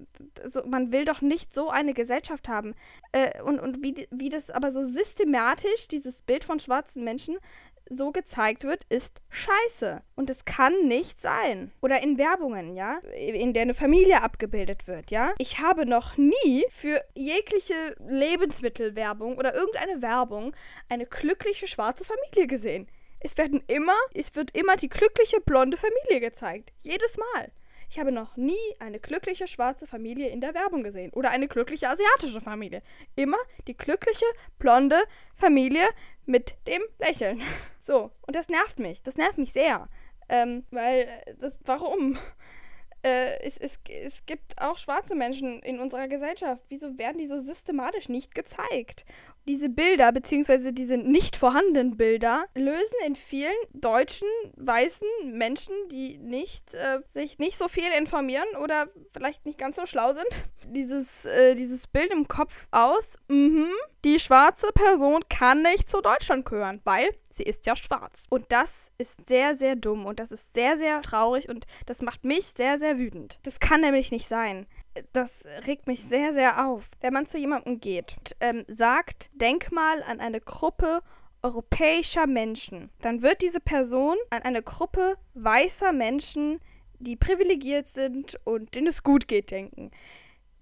so, 0.52 0.66
man 0.66 0.92
will 0.92 1.06
doch 1.06 1.22
nicht 1.22 1.54
so 1.54 1.70
eine 1.70 1.94
Gesellschaft 1.94 2.48
haben. 2.48 2.76
Äh, 3.12 3.42
und 3.42 3.60
und 3.60 3.84
wie, 3.84 4.08
wie 4.12 4.30
das 4.30 4.50
aber 4.50 4.72
so 4.72 4.84
systematisch, 4.84 5.88
dieses 5.88 6.22
Bild 6.22 6.44
von 6.44 6.60
schwarzen 6.60 7.04
Menschen, 7.04 7.38
so 7.90 8.12
gezeigt 8.12 8.64
wird, 8.64 8.86
ist 8.90 9.22
scheiße. 9.30 10.02
Und 10.16 10.30
es 10.30 10.46
kann 10.46 10.88
nicht 10.88 11.20
sein. 11.22 11.72
Oder 11.82 12.02
in 12.02 12.18
Werbungen, 12.18 12.76
ja, 12.76 13.00
in 13.16 13.54
der 13.54 13.64
eine 13.64 13.74
Familie 13.74 14.22
abgebildet 14.22 14.88
wird, 14.88 15.12
ja. 15.12 15.34
Ich 15.38 15.60
habe 15.60 15.86
noch 15.86 16.18
nie 16.18 16.66
für 16.70 17.04
jegliche 17.14 17.96
Lebensmittelwerbung 18.00 19.38
oder 19.38 19.54
irgendeine 19.54 20.02
Werbung 20.02 20.56
eine 20.90 21.06
glückliche 21.06 21.68
schwarze 21.68 22.04
Familie 22.04 22.48
gesehen. 22.48 22.88
es 23.26 23.38
werden 23.38 23.64
immer, 23.68 23.96
es 24.14 24.36
wird 24.36 24.56
immer 24.56 24.76
die 24.76 24.90
glückliche 24.90 25.40
blonde 25.40 25.78
Familie 25.78 26.20
gezeigt. 26.20 26.74
Jedes 26.82 27.18
Mal. 27.18 27.52
Ich 27.94 28.00
habe 28.00 28.12
noch 28.12 28.36
nie 28.38 28.58
eine 28.80 29.00
glückliche 29.00 29.46
schwarze 29.46 29.86
Familie 29.86 30.30
in 30.30 30.42
der 30.42 30.56
Werbung 30.56 30.82
gesehen. 30.82 31.14
Oder 31.14 31.30
eine 31.30 31.48
glückliche 31.48 31.90
asiatische 31.90 32.42
Familie. 32.42 32.82
Immer 33.16 33.38
die 33.68 33.78
glückliche 33.78 34.26
blonde 34.58 35.00
Familie 35.36 35.88
mit 36.26 36.58
dem 36.68 36.82
Lächeln. 37.00 37.42
So, 37.86 38.12
und 38.22 38.34
das 38.34 38.48
nervt 38.48 38.80
mich. 38.80 39.04
Das 39.04 39.18
nervt 39.18 39.38
mich 39.38 39.52
sehr. 39.52 39.90
Ähm, 40.30 40.64
weil, 40.72 41.02
äh, 41.02 41.36
das, 41.38 41.60
warum? 41.66 42.18
Äh, 43.04 43.40
es, 43.42 43.58
es, 43.58 43.80
es 43.90 44.26
gibt 44.26 44.58
auch 44.58 44.78
schwarze 44.78 45.14
Menschen 45.14 45.62
in 45.62 45.80
unserer 45.80 46.08
Gesellschaft. 46.08 46.62
Wieso 46.70 46.98
werden 46.98 47.18
die 47.18 47.28
so 47.28 47.42
systematisch 47.42 48.08
nicht 48.08 48.34
gezeigt? 48.34 49.06
Diese 49.46 49.68
Bilder, 49.68 50.14
beziehungsweise 50.14 50.72
diese 50.72 50.98
nicht 50.98 51.36
vorhandenen 51.36 51.98
Bilder, 51.98 52.46
lösen 52.56 52.96
in 53.06 53.18
vielen 53.18 53.52
deutschen, 53.74 54.28
weißen 54.56 55.08
Menschen, 55.26 55.76
die 55.92 56.18
nicht, 56.18 56.74
äh, 56.74 57.02
sich 57.14 57.40
nicht 57.40 57.58
so 57.58 57.68
viel 57.68 57.92
informieren 58.00 58.48
oder 58.64 58.88
vielleicht 59.12 59.46
nicht 59.46 59.60
ganz 59.60 59.76
so 59.76 59.86
schlau 59.86 60.14
sind, 60.14 60.30
dieses, 60.70 61.26
äh, 61.26 61.56
dieses 61.56 61.88
Bild 61.88 62.12
im 62.14 62.30
Kopf 62.30 62.68
aus, 62.72 63.18
mhm, 63.28 63.68
die 64.04 64.20
schwarze 64.20 64.68
Person 64.74 65.22
kann 65.30 65.62
nicht 65.62 65.90
zu 65.90 66.02
Deutschland 66.02 66.46
gehören, 66.46 66.82
weil 66.84 67.10
sie 67.32 67.44
ist 67.44 67.66
ja 67.66 67.76
schwarz. 67.76 68.26
Und 68.30 68.52
das 68.52 68.92
ist 68.98 69.28
sehr, 69.28 69.56
sehr 69.56 69.76
dumm 69.76 70.06
und 70.06 70.20
das 70.20 70.32
ist 70.32 70.54
sehr, 70.54 70.78
sehr 70.78 71.02
traurig 71.02 71.50
und 71.50 71.66
das 71.86 72.02
macht 72.02 72.26
mich 72.26 72.54
sehr, 72.56 72.80
sehr 72.80 72.98
wütend. 72.98 73.40
Das 73.44 73.60
kann 73.60 73.82
nämlich 73.82 74.12
nicht 74.12 74.28
sein. 74.28 74.68
Das 75.14 75.46
regt 75.66 75.88
mich 75.88 76.04
sehr, 76.04 76.34
sehr 76.34 76.68
auf. 76.68 76.90
Wenn 77.02 77.14
man 77.14 77.28
zu 77.28 77.38
jemandem 77.38 77.80
geht 77.80 78.16
und 78.18 78.36
ähm, 78.42 78.66
sagt, 78.68 79.30
denk 79.34 79.72
mal 79.72 80.04
an 80.04 80.20
eine 80.20 80.42
Gruppe 80.42 81.02
europäischer 81.42 82.28
Menschen, 82.28 82.90
dann 83.02 83.22
wird 83.22 83.42
diese 83.42 83.60
Person 83.60 84.18
an 84.30 84.44
eine 84.44 84.62
Gruppe 84.62 85.18
weißer 85.34 85.92
Menschen, 85.92 86.60
die 87.00 87.16
privilegiert 87.16 87.88
sind 87.88 88.40
und 88.44 88.76
denen 88.76 88.88
es 88.88 89.04
gut 89.04 89.28
geht, 89.28 89.52
denken. 89.52 89.92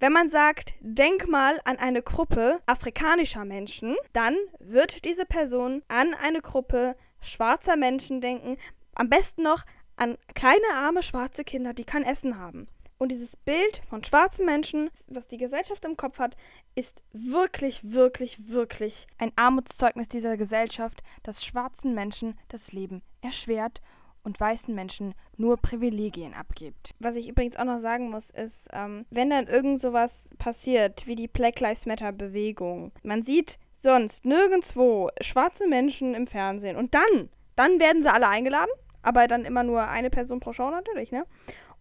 Wenn 0.01 0.13
man 0.13 0.29
sagt, 0.29 0.74
denk 0.79 1.27
mal 1.27 1.62
an 1.63 1.77
eine 1.77 2.01
Gruppe 2.01 2.60
afrikanischer 2.65 3.46
Menschen, 3.46 3.96
dann 4.13 4.36
wird 4.58 5.05
diese 5.05 5.27
Person 5.27 5.84
an 5.89 6.15
eine 6.15 6.41
Gruppe 6.41 6.96
schwarzer 7.22 7.75
Menschen 7.75 8.20
denken. 8.20 8.58
Am 8.96 9.10
besten 9.10 9.43
noch 9.43 9.63
an 9.98 10.17
kleine 10.34 10.74
arme 10.74 11.03
schwarze 11.03 11.43
Kinder, 11.43 11.75
die 11.75 11.84
kein 11.84 12.03
Essen 12.03 12.39
haben. 12.39 12.67
Und 12.98 13.12
dieses 13.12 13.36
Bild 13.36 13.84
von 13.91 14.03
schwarzen 14.03 14.48
Menschen, 14.48 14.89
was 15.05 15.27
die 15.27 15.38
Gesellschaft 15.38 15.86
im 15.86 15.98
Kopf 15.98 16.17
hat, 16.17 16.36
ist 16.74 17.03
wirklich, 17.13 17.93
wirklich, 17.93 18.50
wirklich 18.50 19.05
ein 19.20 19.31
Armutszeugnis 19.36 20.10
dieser 20.10 20.36
Gesellschaft, 20.36 21.03
das 21.22 21.46
schwarzen 21.46 21.93
Menschen 21.93 22.39
das 22.48 22.72
Leben 22.72 23.03
erschwert 23.22 23.81
und 24.23 24.39
weißen 24.39 24.73
Menschen 24.73 25.13
nur 25.37 25.57
Privilegien 25.57 26.33
abgibt. 26.33 26.93
Was 26.99 27.15
ich 27.15 27.29
übrigens 27.29 27.55
auch 27.57 27.65
noch 27.65 27.79
sagen 27.79 28.09
muss, 28.09 28.29
ist, 28.29 28.69
ähm, 28.73 29.05
wenn 29.09 29.29
dann 29.29 29.47
irgend 29.47 29.81
sowas 29.81 30.29
passiert, 30.37 31.07
wie 31.07 31.15
die 31.15 31.27
Black 31.27 31.59
Lives 31.59 31.85
Matter 31.85 32.11
Bewegung, 32.11 32.91
man 33.03 33.23
sieht 33.23 33.57
sonst 33.79 34.25
nirgendwo 34.25 35.09
schwarze 35.21 35.67
Menschen 35.67 36.13
im 36.13 36.27
Fernsehen 36.27 36.77
und 36.77 36.93
dann, 36.93 37.29
dann 37.55 37.79
werden 37.79 38.03
sie 38.03 38.13
alle 38.13 38.29
eingeladen, 38.29 38.71
aber 39.01 39.27
dann 39.27 39.45
immer 39.45 39.63
nur 39.63 39.87
eine 39.87 40.09
Person 40.09 40.39
pro 40.39 40.53
Show 40.53 40.69
natürlich, 40.69 41.11
ne? 41.11 41.25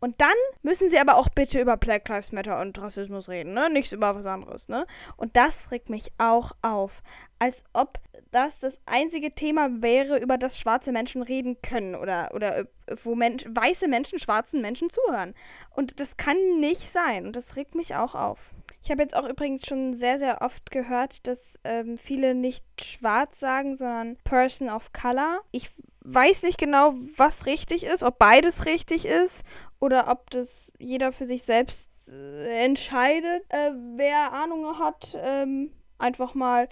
Und 0.00 0.18
dann 0.18 0.36
müssen 0.62 0.88
sie 0.88 0.98
aber 0.98 1.16
auch 1.16 1.28
bitte 1.28 1.60
über 1.60 1.76
Black 1.76 2.08
Lives 2.08 2.32
Matter 2.32 2.58
und 2.60 2.80
Rassismus 2.80 3.28
reden, 3.28 3.52
ne? 3.52 3.68
Nichts 3.68 3.92
über 3.92 4.14
was 4.14 4.24
anderes, 4.24 4.66
ne? 4.68 4.86
Und 5.18 5.36
das 5.36 5.70
regt 5.70 5.90
mich 5.90 6.10
auch 6.16 6.52
auf. 6.62 7.02
Als 7.38 7.62
ob 7.74 7.98
das 8.30 8.60
das 8.60 8.80
einzige 8.86 9.34
Thema 9.34 9.82
wäre, 9.82 10.18
über 10.18 10.38
das 10.38 10.58
schwarze 10.58 10.92
Menschen 10.92 11.22
reden 11.22 11.60
können 11.62 11.94
oder, 11.94 12.30
oder 12.34 12.58
äh, 12.58 12.64
wo 13.02 13.14
Men 13.14 13.38
weiße 13.46 13.88
Menschen 13.88 14.18
schwarzen 14.18 14.60
Menschen 14.60 14.90
zuhören. 14.90 15.34
Und 15.70 16.00
das 16.00 16.16
kann 16.16 16.60
nicht 16.60 16.90
sein. 16.90 17.26
Und 17.26 17.36
das 17.36 17.56
regt 17.56 17.74
mich 17.74 17.94
auch 17.94 18.14
auf. 18.14 18.38
Ich 18.82 18.90
habe 18.90 19.02
jetzt 19.02 19.14
auch 19.14 19.28
übrigens 19.28 19.66
schon 19.66 19.94
sehr, 19.94 20.18
sehr 20.18 20.42
oft 20.42 20.70
gehört, 20.70 21.26
dass 21.26 21.58
ähm, 21.64 21.98
viele 21.98 22.34
nicht 22.34 22.64
schwarz 22.82 23.40
sagen, 23.40 23.76
sondern 23.76 24.16
Person 24.24 24.70
of 24.70 24.92
Color. 24.92 25.40
Ich 25.50 25.70
weiß 26.02 26.44
nicht 26.44 26.58
genau, 26.58 26.94
was 27.16 27.46
richtig 27.46 27.84
ist, 27.84 28.02
ob 28.02 28.18
beides 28.18 28.66
richtig 28.66 29.06
ist 29.06 29.44
oder 29.80 30.08
ob 30.08 30.30
das 30.30 30.72
jeder 30.78 31.12
für 31.12 31.26
sich 31.26 31.42
selbst 31.42 31.90
äh, 32.08 32.64
entscheidet. 32.64 33.44
Äh, 33.48 33.72
wer 33.96 34.32
Ahnung 34.32 34.78
hat, 34.78 35.18
ähm, 35.20 35.72
einfach 35.98 36.34
mal 36.34 36.68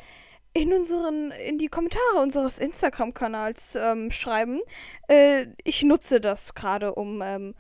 in 0.52 0.72
unseren, 0.72 1.30
in 1.30 1.58
die 1.58 1.68
Kommentare 1.68 2.20
unseres 2.20 2.58
Instagram-Kanals 2.58 3.76
ähm, 3.76 4.10
schreiben. 4.10 4.60
Äh, 5.08 5.46
ich 5.64 5.82
nutze 5.82 6.20
das 6.20 6.54
gerade, 6.54 6.94
um 6.94 7.22
ähm, 7.22 7.54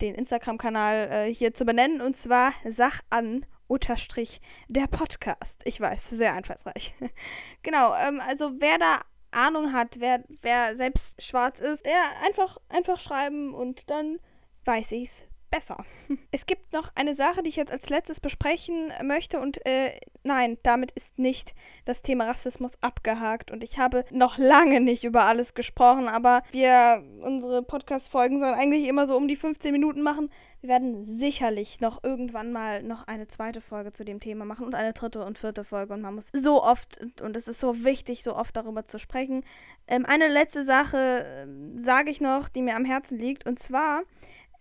den 0.00 0.14
Instagram-Kanal 0.14 1.08
äh, 1.10 1.34
hier 1.34 1.54
zu 1.54 1.64
benennen. 1.64 2.00
Und 2.00 2.16
zwar 2.16 2.52
Sach 2.68 3.00
an 3.10 3.44
unterstrich 3.66 4.40
der 4.68 4.86
Podcast. 4.86 5.62
Ich 5.64 5.80
weiß, 5.80 6.10
sehr 6.10 6.34
einfallsreich. 6.34 6.94
genau, 7.62 7.94
ähm, 7.94 8.20
also 8.20 8.52
wer 8.58 8.78
da 8.78 9.02
Ahnung 9.30 9.72
hat, 9.72 10.00
wer, 10.00 10.24
wer 10.40 10.76
selbst 10.76 11.22
schwarz 11.22 11.60
ist, 11.60 11.84
der 11.84 12.00
einfach, 12.22 12.58
einfach 12.68 12.98
schreiben 12.98 13.54
und 13.54 13.90
dann 13.90 14.18
weiß 14.64 14.92
ich's 14.92 15.28
besser. 15.50 15.84
Es 16.30 16.46
gibt 16.46 16.72
noch 16.72 16.90
eine 16.94 17.14
Sache, 17.14 17.42
die 17.42 17.48
ich 17.48 17.56
jetzt 17.56 17.72
als 17.72 17.88
letztes 17.88 18.20
besprechen 18.20 18.92
möchte 19.02 19.40
und 19.40 19.64
äh, 19.66 19.98
nein, 20.22 20.58
damit 20.62 20.90
ist 20.92 21.18
nicht 21.18 21.54
das 21.84 22.02
Thema 22.02 22.26
Rassismus 22.26 22.74
abgehakt 22.82 23.50
und 23.50 23.64
ich 23.64 23.78
habe 23.78 24.04
noch 24.10 24.36
lange 24.38 24.80
nicht 24.80 25.04
über 25.04 25.24
alles 25.24 25.54
gesprochen, 25.54 26.06
aber 26.06 26.42
wir, 26.52 27.02
unsere 27.22 27.62
Podcast-Folgen 27.62 28.38
sollen 28.38 28.54
eigentlich 28.54 28.86
immer 28.86 29.06
so 29.06 29.16
um 29.16 29.26
die 29.26 29.36
15 29.36 29.72
Minuten 29.72 30.02
machen. 30.02 30.30
Wir 30.60 30.70
werden 30.70 31.18
sicherlich 31.18 31.80
noch 31.80 32.02
irgendwann 32.02 32.52
mal 32.52 32.82
noch 32.82 33.06
eine 33.06 33.28
zweite 33.28 33.60
Folge 33.60 33.92
zu 33.92 34.04
dem 34.04 34.20
Thema 34.20 34.44
machen 34.44 34.66
und 34.66 34.74
eine 34.74 34.92
dritte 34.92 35.24
und 35.24 35.38
vierte 35.38 35.64
Folge 35.64 35.94
und 35.94 36.02
man 36.02 36.14
muss 36.14 36.28
so 36.32 36.62
oft 36.62 37.00
und 37.20 37.36
es 37.36 37.48
ist 37.48 37.60
so 37.60 37.84
wichtig, 37.84 38.22
so 38.22 38.36
oft 38.36 38.56
darüber 38.56 38.86
zu 38.86 38.98
sprechen. 38.98 39.44
Ähm, 39.86 40.04
eine 40.04 40.28
letzte 40.28 40.64
Sache 40.64 41.46
äh, 41.46 41.80
sage 41.80 42.10
ich 42.10 42.20
noch, 42.20 42.48
die 42.48 42.62
mir 42.62 42.76
am 42.76 42.84
Herzen 42.84 43.18
liegt 43.18 43.46
und 43.46 43.58
zwar 43.58 44.02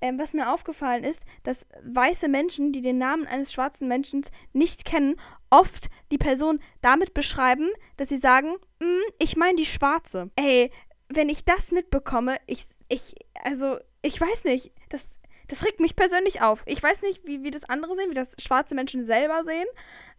ähm, 0.01 0.19
was 0.19 0.33
mir 0.33 0.53
aufgefallen 0.53 1.03
ist, 1.03 1.23
dass 1.43 1.67
weiße 1.83 2.27
Menschen, 2.27 2.71
die 2.71 2.81
den 2.81 2.97
Namen 2.97 3.25
eines 3.27 3.51
schwarzen 3.51 3.87
Menschen 3.87 4.23
nicht 4.53 4.85
kennen, 4.85 5.19
oft 5.49 5.89
die 6.11 6.17
Person 6.17 6.59
damit 6.81 7.13
beschreiben, 7.13 7.69
dass 7.97 8.09
sie 8.09 8.17
sagen, 8.17 8.55
mm, 8.79 9.11
ich 9.19 9.37
meine 9.37 9.55
die 9.55 9.65
Schwarze. 9.65 10.29
Ey, 10.35 10.71
wenn 11.09 11.29
ich 11.29 11.45
das 11.45 11.71
mitbekomme, 11.71 12.37
ich, 12.45 12.65
ich, 12.89 13.15
also, 13.43 13.77
ich 14.01 14.19
weiß 14.19 14.43
nicht, 14.43 14.71
das, 14.89 15.01
das 15.47 15.65
regt 15.65 15.79
mich 15.79 15.95
persönlich 15.95 16.41
auf. 16.41 16.61
Ich 16.65 16.81
weiß 16.81 17.01
nicht, 17.01 17.25
wie, 17.25 17.43
wie 17.43 17.51
das 17.51 17.63
andere 17.65 17.95
sehen, 17.95 18.09
wie 18.09 18.15
das 18.15 18.31
schwarze 18.39 18.75
Menschen 18.75 19.05
selber 19.05 19.43
sehen, 19.45 19.67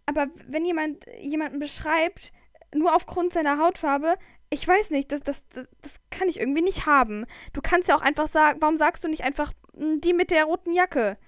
aber 0.07 0.29
wenn 0.47 0.65
jemand 0.65 1.05
jemanden 1.21 1.59
beschreibt, 1.59 2.33
nur 2.75 2.95
aufgrund 2.95 3.33
seiner 3.33 3.59
Hautfarbe, 3.59 4.15
ich 4.51 4.67
weiß 4.67 4.91
nicht, 4.91 5.13
das, 5.13 5.23
das, 5.23 5.47
das, 5.49 5.67
das 5.83 6.01
kann 6.11 6.29
ich 6.29 6.41
irgendwie 6.41 6.63
nicht 6.63 6.87
haben. 6.87 7.27
Du 7.53 7.61
kannst 7.61 7.89
ja 7.89 7.97
auch 7.97 8.03
einfach 8.03 8.29
sagen, 8.29 8.61
warum 8.61 8.77
sagst 8.77 9.05
du 9.05 9.09
nicht 9.09 9.25
einfach 9.25 9.53
hm, 9.77 10.01
die 10.01 10.13
mit 10.13 10.31
der 10.31 10.45
roten 10.45 10.73
Jacke? 10.73 11.19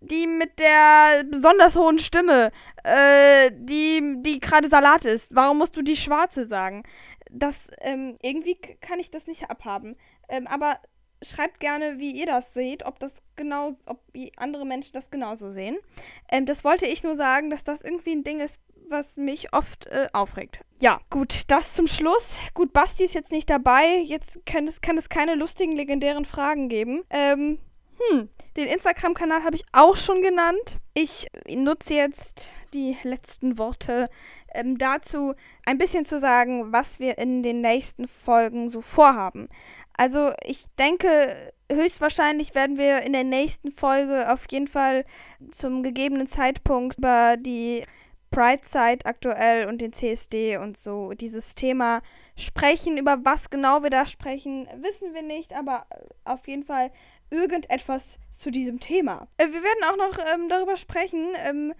Die 0.00 0.28
mit 0.28 0.60
der 0.60 1.24
besonders 1.24 1.74
hohen 1.74 1.98
Stimme, 1.98 2.52
äh, 2.84 3.50
die, 3.52 4.22
die 4.22 4.38
gerade 4.38 4.68
Salat 4.68 5.04
ist. 5.04 5.34
Warum 5.34 5.58
musst 5.58 5.76
du 5.76 5.82
die 5.82 5.96
schwarze 5.96 6.46
sagen? 6.46 6.84
Das, 7.30 7.68
ähm, 7.80 8.16
irgendwie 8.22 8.54
kann 8.80 9.00
ich 9.00 9.10
das 9.10 9.26
nicht 9.26 9.50
abhaben. 9.50 9.96
Ähm, 10.28 10.46
aber 10.46 10.78
schreibt 11.22 11.58
gerne, 11.60 11.98
wie 11.98 12.12
ihr 12.12 12.26
das 12.26 12.54
seht, 12.54 12.84
ob 12.84 13.00
das 13.00 13.22
genau, 13.36 13.72
ob 13.86 14.00
andere 14.36 14.64
Menschen 14.64 14.92
das 14.92 15.10
genauso 15.10 15.50
sehen. 15.50 15.76
Ähm, 16.28 16.46
das 16.46 16.64
wollte 16.64 16.86
ich 16.86 17.02
nur 17.02 17.16
sagen, 17.16 17.50
dass 17.50 17.64
das 17.64 17.82
irgendwie 17.82 18.12
ein 18.12 18.24
Ding 18.24 18.40
ist, 18.40 18.60
was 18.88 19.16
mich 19.16 19.52
oft 19.52 19.86
äh, 19.86 20.08
aufregt. 20.12 20.60
Ja, 20.80 21.00
gut, 21.10 21.42
das 21.48 21.74
zum 21.74 21.86
Schluss. 21.86 22.36
Gut, 22.54 22.72
Basti 22.72 23.04
ist 23.04 23.14
jetzt 23.14 23.32
nicht 23.32 23.50
dabei. 23.50 23.98
Jetzt 23.98 24.44
kann 24.46 24.66
es, 24.66 24.80
kann 24.80 24.96
es 24.96 25.08
keine 25.08 25.34
lustigen, 25.34 25.72
legendären 25.72 26.24
Fragen 26.24 26.68
geben. 26.68 27.02
Ähm, 27.10 27.58
hm, 27.98 28.28
den 28.56 28.68
Instagram-Kanal 28.68 29.42
habe 29.42 29.56
ich 29.56 29.64
auch 29.72 29.96
schon 29.96 30.22
genannt. 30.22 30.78
Ich 30.94 31.26
nutze 31.48 31.94
jetzt 31.94 32.48
die 32.72 32.96
letzten 33.02 33.58
Worte 33.58 34.08
ähm, 34.54 34.78
dazu, 34.78 35.34
ein 35.66 35.78
bisschen 35.78 36.04
zu 36.04 36.20
sagen, 36.20 36.72
was 36.72 37.00
wir 37.00 37.18
in 37.18 37.42
den 37.42 37.60
nächsten 37.60 38.06
Folgen 38.06 38.68
so 38.68 38.80
vorhaben. 38.80 39.48
Also 39.96 40.30
ich 40.44 40.66
denke, 40.78 41.52
höchstwahrscheinlich 41.70 42.54
werden 42.54 42.78
wir 42.78 43.02
in 43.02 43.12
der 43.12 43.24
nächsten 43.24 43.72
Folge 43.72 44.32
auf 44.32 44.44
jeden 44.50 44.68
Fall 44.68 45.04
zum 45.50 45.82
gegebenen 45.82 46.28
Zeitpunkt 46.28 46.98
über 46.98 47.36
die 47.36 47.82
Pride 48.30 48.62
Side 48.64 49.04
aktuell 49.04 49.68
und 49.68 49.80
den 49.80 49.92
CSD 49.92 50.56
und 50.58 50.76
so 50.76 51.12
dieses 51.12 51.54
Thema 51.54 52.02
sprechen. 52.36 52.98
Über 52.98 53.24
was 53.24 53.50
genau 53.50 53.82
wir 53.82 53.90
da 53.90 54.06
sprechen, 54.06 54.68
wissen 54.80 55.14
wir 55.14 55.22
nicht, 55.22 55.52
aber 55.54 55.86
auf 56.24 56.46
jeden 56.46 56.64
Fall 56.64 56.90
irgendetwas 57.30 58.18
zu 58.32 58.50
diesem 58.50 58.80
Thema. 58.80 59.28
Äh, 59.36 59.48
wir 59.48 59.62
werden 59.62 59.84
auch 59.84 59.96
noch 59.96 60.18
ähm, 60.34 60.48
darüber 60.48 60.76
sprechen, 60.76 61.34
ähm, 61.36 61.74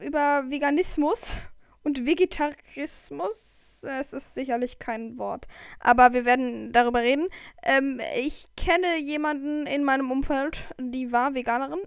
über 0.00 0.44
Veganismus 0.48 1.36
und 1.82 2.06
Vegetarismus. 2.06 3.82
es 3.82 4.12
ist 4.12 4.34
sicherlich 4.34 4.78
kein 4.78 5.18
Wort. 5.18 5.46
Aber 5.80 6.12
wir 6.12 6.24
werden 6.24 6.72
darüber 6.72 7.00
reden. 7.00 7.28
Ähm, 7.62 8.00
ich 8.18 8.48
kenne 8.56 8.98
jemanden 8.98 9.66
in 9.66 9.84
meinem 9.84 10.10
Umfeld, 10.10 10.62
die 10.78 11.12
war 11.12 11.34
Veganerin. 11.34 11.80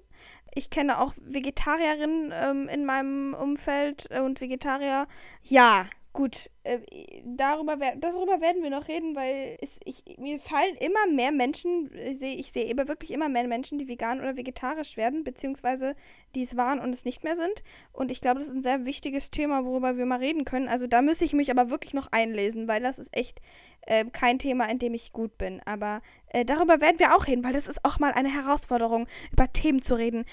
Ich 0.54 0.70
kenne 0.70 1.00
auch 1.00 1.14
Vegetarierinnen 1.18 2.34
ähm, 2.34 2.68
in 2.70 2.86
meinem 2.86 3.34
Umfeld 3.34 4.10
und 4.12 4.42
Vegetarier. 4.42 5.08
Ja, 5.44 5.86
Gut, 6.12 6.50
äh, 6.64 6.80
darüber, 7.24 7.78
darüber 7.78 8.42
werden 8.42 8.64
wir 8.64 8.72
noch 8.72 8.88
reden, 8.88 9.16
weil 9.16 9.58
es, 9.62 9.80
ich, 9.86 10.18
mir 10.18 10.40
fallen 10.40 10.76
immer 10.78 11.06
mehr 11.06 11.32
Menschen, 11.32 11.94
äh, 11.94 12.16
seh, 12.16 12.34
ich 12.34 12.52
sehe 12.52 12.72
aber 12.72 12.88
wirklich 12.88 13.12
immer 13.12 13.30
mehr 13.30 13.48
Menschen, 13.48 13.78
die 13.78 13.88
vegan 13.88 14.20
oder 14.20 14.36
vegetarisch 14.36 14.98
werden, 14.98 15.24
beziehungsweise 15.24 15.96
die 16.34 16.42
es 16.42 16.58
waren 16.58 16.80
und 16.80 16.94
es 16.94 17.06
nicht 17.06 17.24
mehr 17.24 17.36
sind. 17.36 17.64
Und 17.94 18.10
ich 18.10 18.22
glaube, 18.22 18.40
das 18.40 18.48
ist 18.48 18.56
ein 18.56 18.64
sehr 18.64 18.86
wichtiges 18.86 19.30
Thema, 19.30 19.66
worüber 19.66 19.98
wir 19.98 20.06
mal 20.08 20.18
reden 20.18 20.46
können. 20.46 20.68
Also 20.68 20.88
da 20.88 21.04
müsste 21.04 21.26
ich 21.26 21.34
mich 21.34 21.52
aber 21.52 21.70
wirklich 21.70 21.94
noch 21.94 22.12
einlesen, 22.12 22.68
weil 22.68 22.82
das 22.82 22.98
ist 22.98 23.16
echt 23.16 23.40
äh, 23.82 24.06
kein 24.06 24.40
Thema, 24.40 24.66
in 24.66 24.80
dem 24.80 24.96
ich 24.96 25.14
gut 25.14 25.38
bin. 25.38 25.62
Aber 25.66 26.02
äh, 26.30 26.44
darüber 26.44 26.82
werden 26.82 26.98
wir 26.98 27.16
auch 27.16 27.28
reden, 27.28 27.44
weil 27.44 27.54
das 27.54 27.68
ist 27.68 27.86
auch 27.86 28.00
mal 28.00 28.14
eine 28.14 28.34
Herausforderung, 28.34 29.08
über 29.32 29.54
Themen 29.54 29.84
zu 29.84 29.94
reden, 29.94 30.26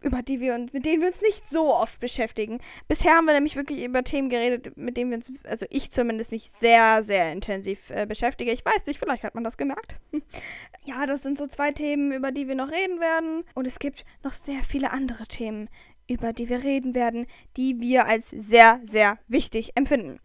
über 0.00 0.22
die 0.22 0.40
wir 0.40 0.54
uns, 0.54 0.72
mit 0.72 0.84
denen 0.84 1.00
wir 1.00 1.08
uns 1.08 1.20
nicht 1.20 1.48
so 1.50 1.74
oft 1.74 1.98
beschäftigen. 2.00 2.60
Bisher 2.88 3.14
haben 3.14 3.26
wir 3.26 3.34
nämlich 3.34 3.56
wirklich 3.56 3.82
über 3.82 4.04
Themen 4.04 4.28
geredet, 4.28 4.76
mit 4.76 4.96
denen 4.96 5.10
wir 5.10 5.16
uns, 5.16 5.32
also 5.44 5.66
ich 5.70 5.90
zumindest 5.90 6.32
mich 6.32 6.50
sehr, 6.50 7.02
sehr 7.02 7.32
intensiv 7.32 7.90
äh, 7.90 8.06
beschäftige. 8.06 8.52
Ich 8.52 8.64
weiß 8.64 8.86
nicht, 8.86 8.98
vielleicht 8.98 9.24
hat 9.24 9.34
man 9.34 9.44
das 9.44 9.56
gemerkt. 9.56 9.96
ja, 10.84 11.06
das 11.06 11.22
sind 11.22 11.38
so 11.38 11.46
zwei 11.46 11.72
Themen, 11.72 12.12
über 12.12 12.30
die 12.30 12.48
wir 12.48 12.54
noch 12.54 12.70
reden 12.70 13.00
werden. 13.00 13.44
Und 13.54 13.66
es 13.66 13.78
gibt 13.78 14.04
noch 14.22 14.34
sehr 14.34 14.62
viele 14.62 14.92
andere 14.92 15.26
Themen, 15.26 15.68
über 16.08 16.32
die 16.32 16.48
wir 16.48 16.62
reden 16.62 16.94
werden, 16.94 17.26
die 17.56 17.80
wir 17.80 18.06
als 18.06 18.30
sehr, 18.30 18.80
sehr 18.86 19.18
wichtig 19.28 19.72
empfinden. 19.74 20.20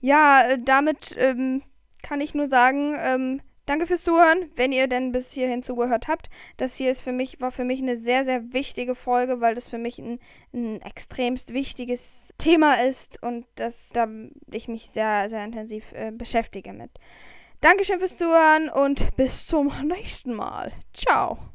Ja, 0.00 0.42
äh, 0.42 0.58
damit 0.64 1.16
ähm, 1.18 1.62
kann 2.02 2.20
ich 2.20 2.34
nur 2.34 2.46
sagen, 2.46 2.96
ähm, 2.98 3.40
Danke 3.68 3.84
fürs 3.84 4.02
Zuhören, 4.02 4.50
wenn 4.56 4.72
ihr 4.72 4.86
denn 4.86 5.12
bis 5.12 5.30
hierhin 5.30 5.62
zugehört 5.62 6.08
habt. 6.08 6.30
Das 6.56 6.74
hier 6.74 6.90
ist 6.90 7.02
für 7.02 7.12
mich, 7.12 7.38
war 7.42 7.50
für 7.50 7.64
mich 7.64 7.82
eine 7.82 7.98
sehr, 7.98 8.24
sehr 8.24 8.54
wichtige 8.54 8.94
Folge, 8.94 9.42
weil 9.42 9.54
das 9.54 9.68
für 9.68 9.76
mich 9.76 9.98
ein, 9.98 10.20
ein 10.54 10.80
extremst 10.80 11.52
wichtiges 11.52 12.32
Thema 12.38 12.82
ist 12.82 13.22
und 13.22 13.44
das 13.56 13.90
da 13.90 14.08
ich 14.50 14.68
mich 14.68 14.88
sehr, 14.88 15.28
sehr 15.28 15.44
intensiv 15.44 15.92
äh, 15.92 16.10
beschäftige 16.10 16.72
mit. 16.72 16.90
Dankeschön 17.60 17.98
fürs 17.98 18.16
Zuhören 18.16 18.70
und 18.70 19.14
bis 19.16 19.46
zum 19.46 19.70
nächsten 19.84 20.32
Mal. 20.32 20.72
Ciao. 20.94 21.38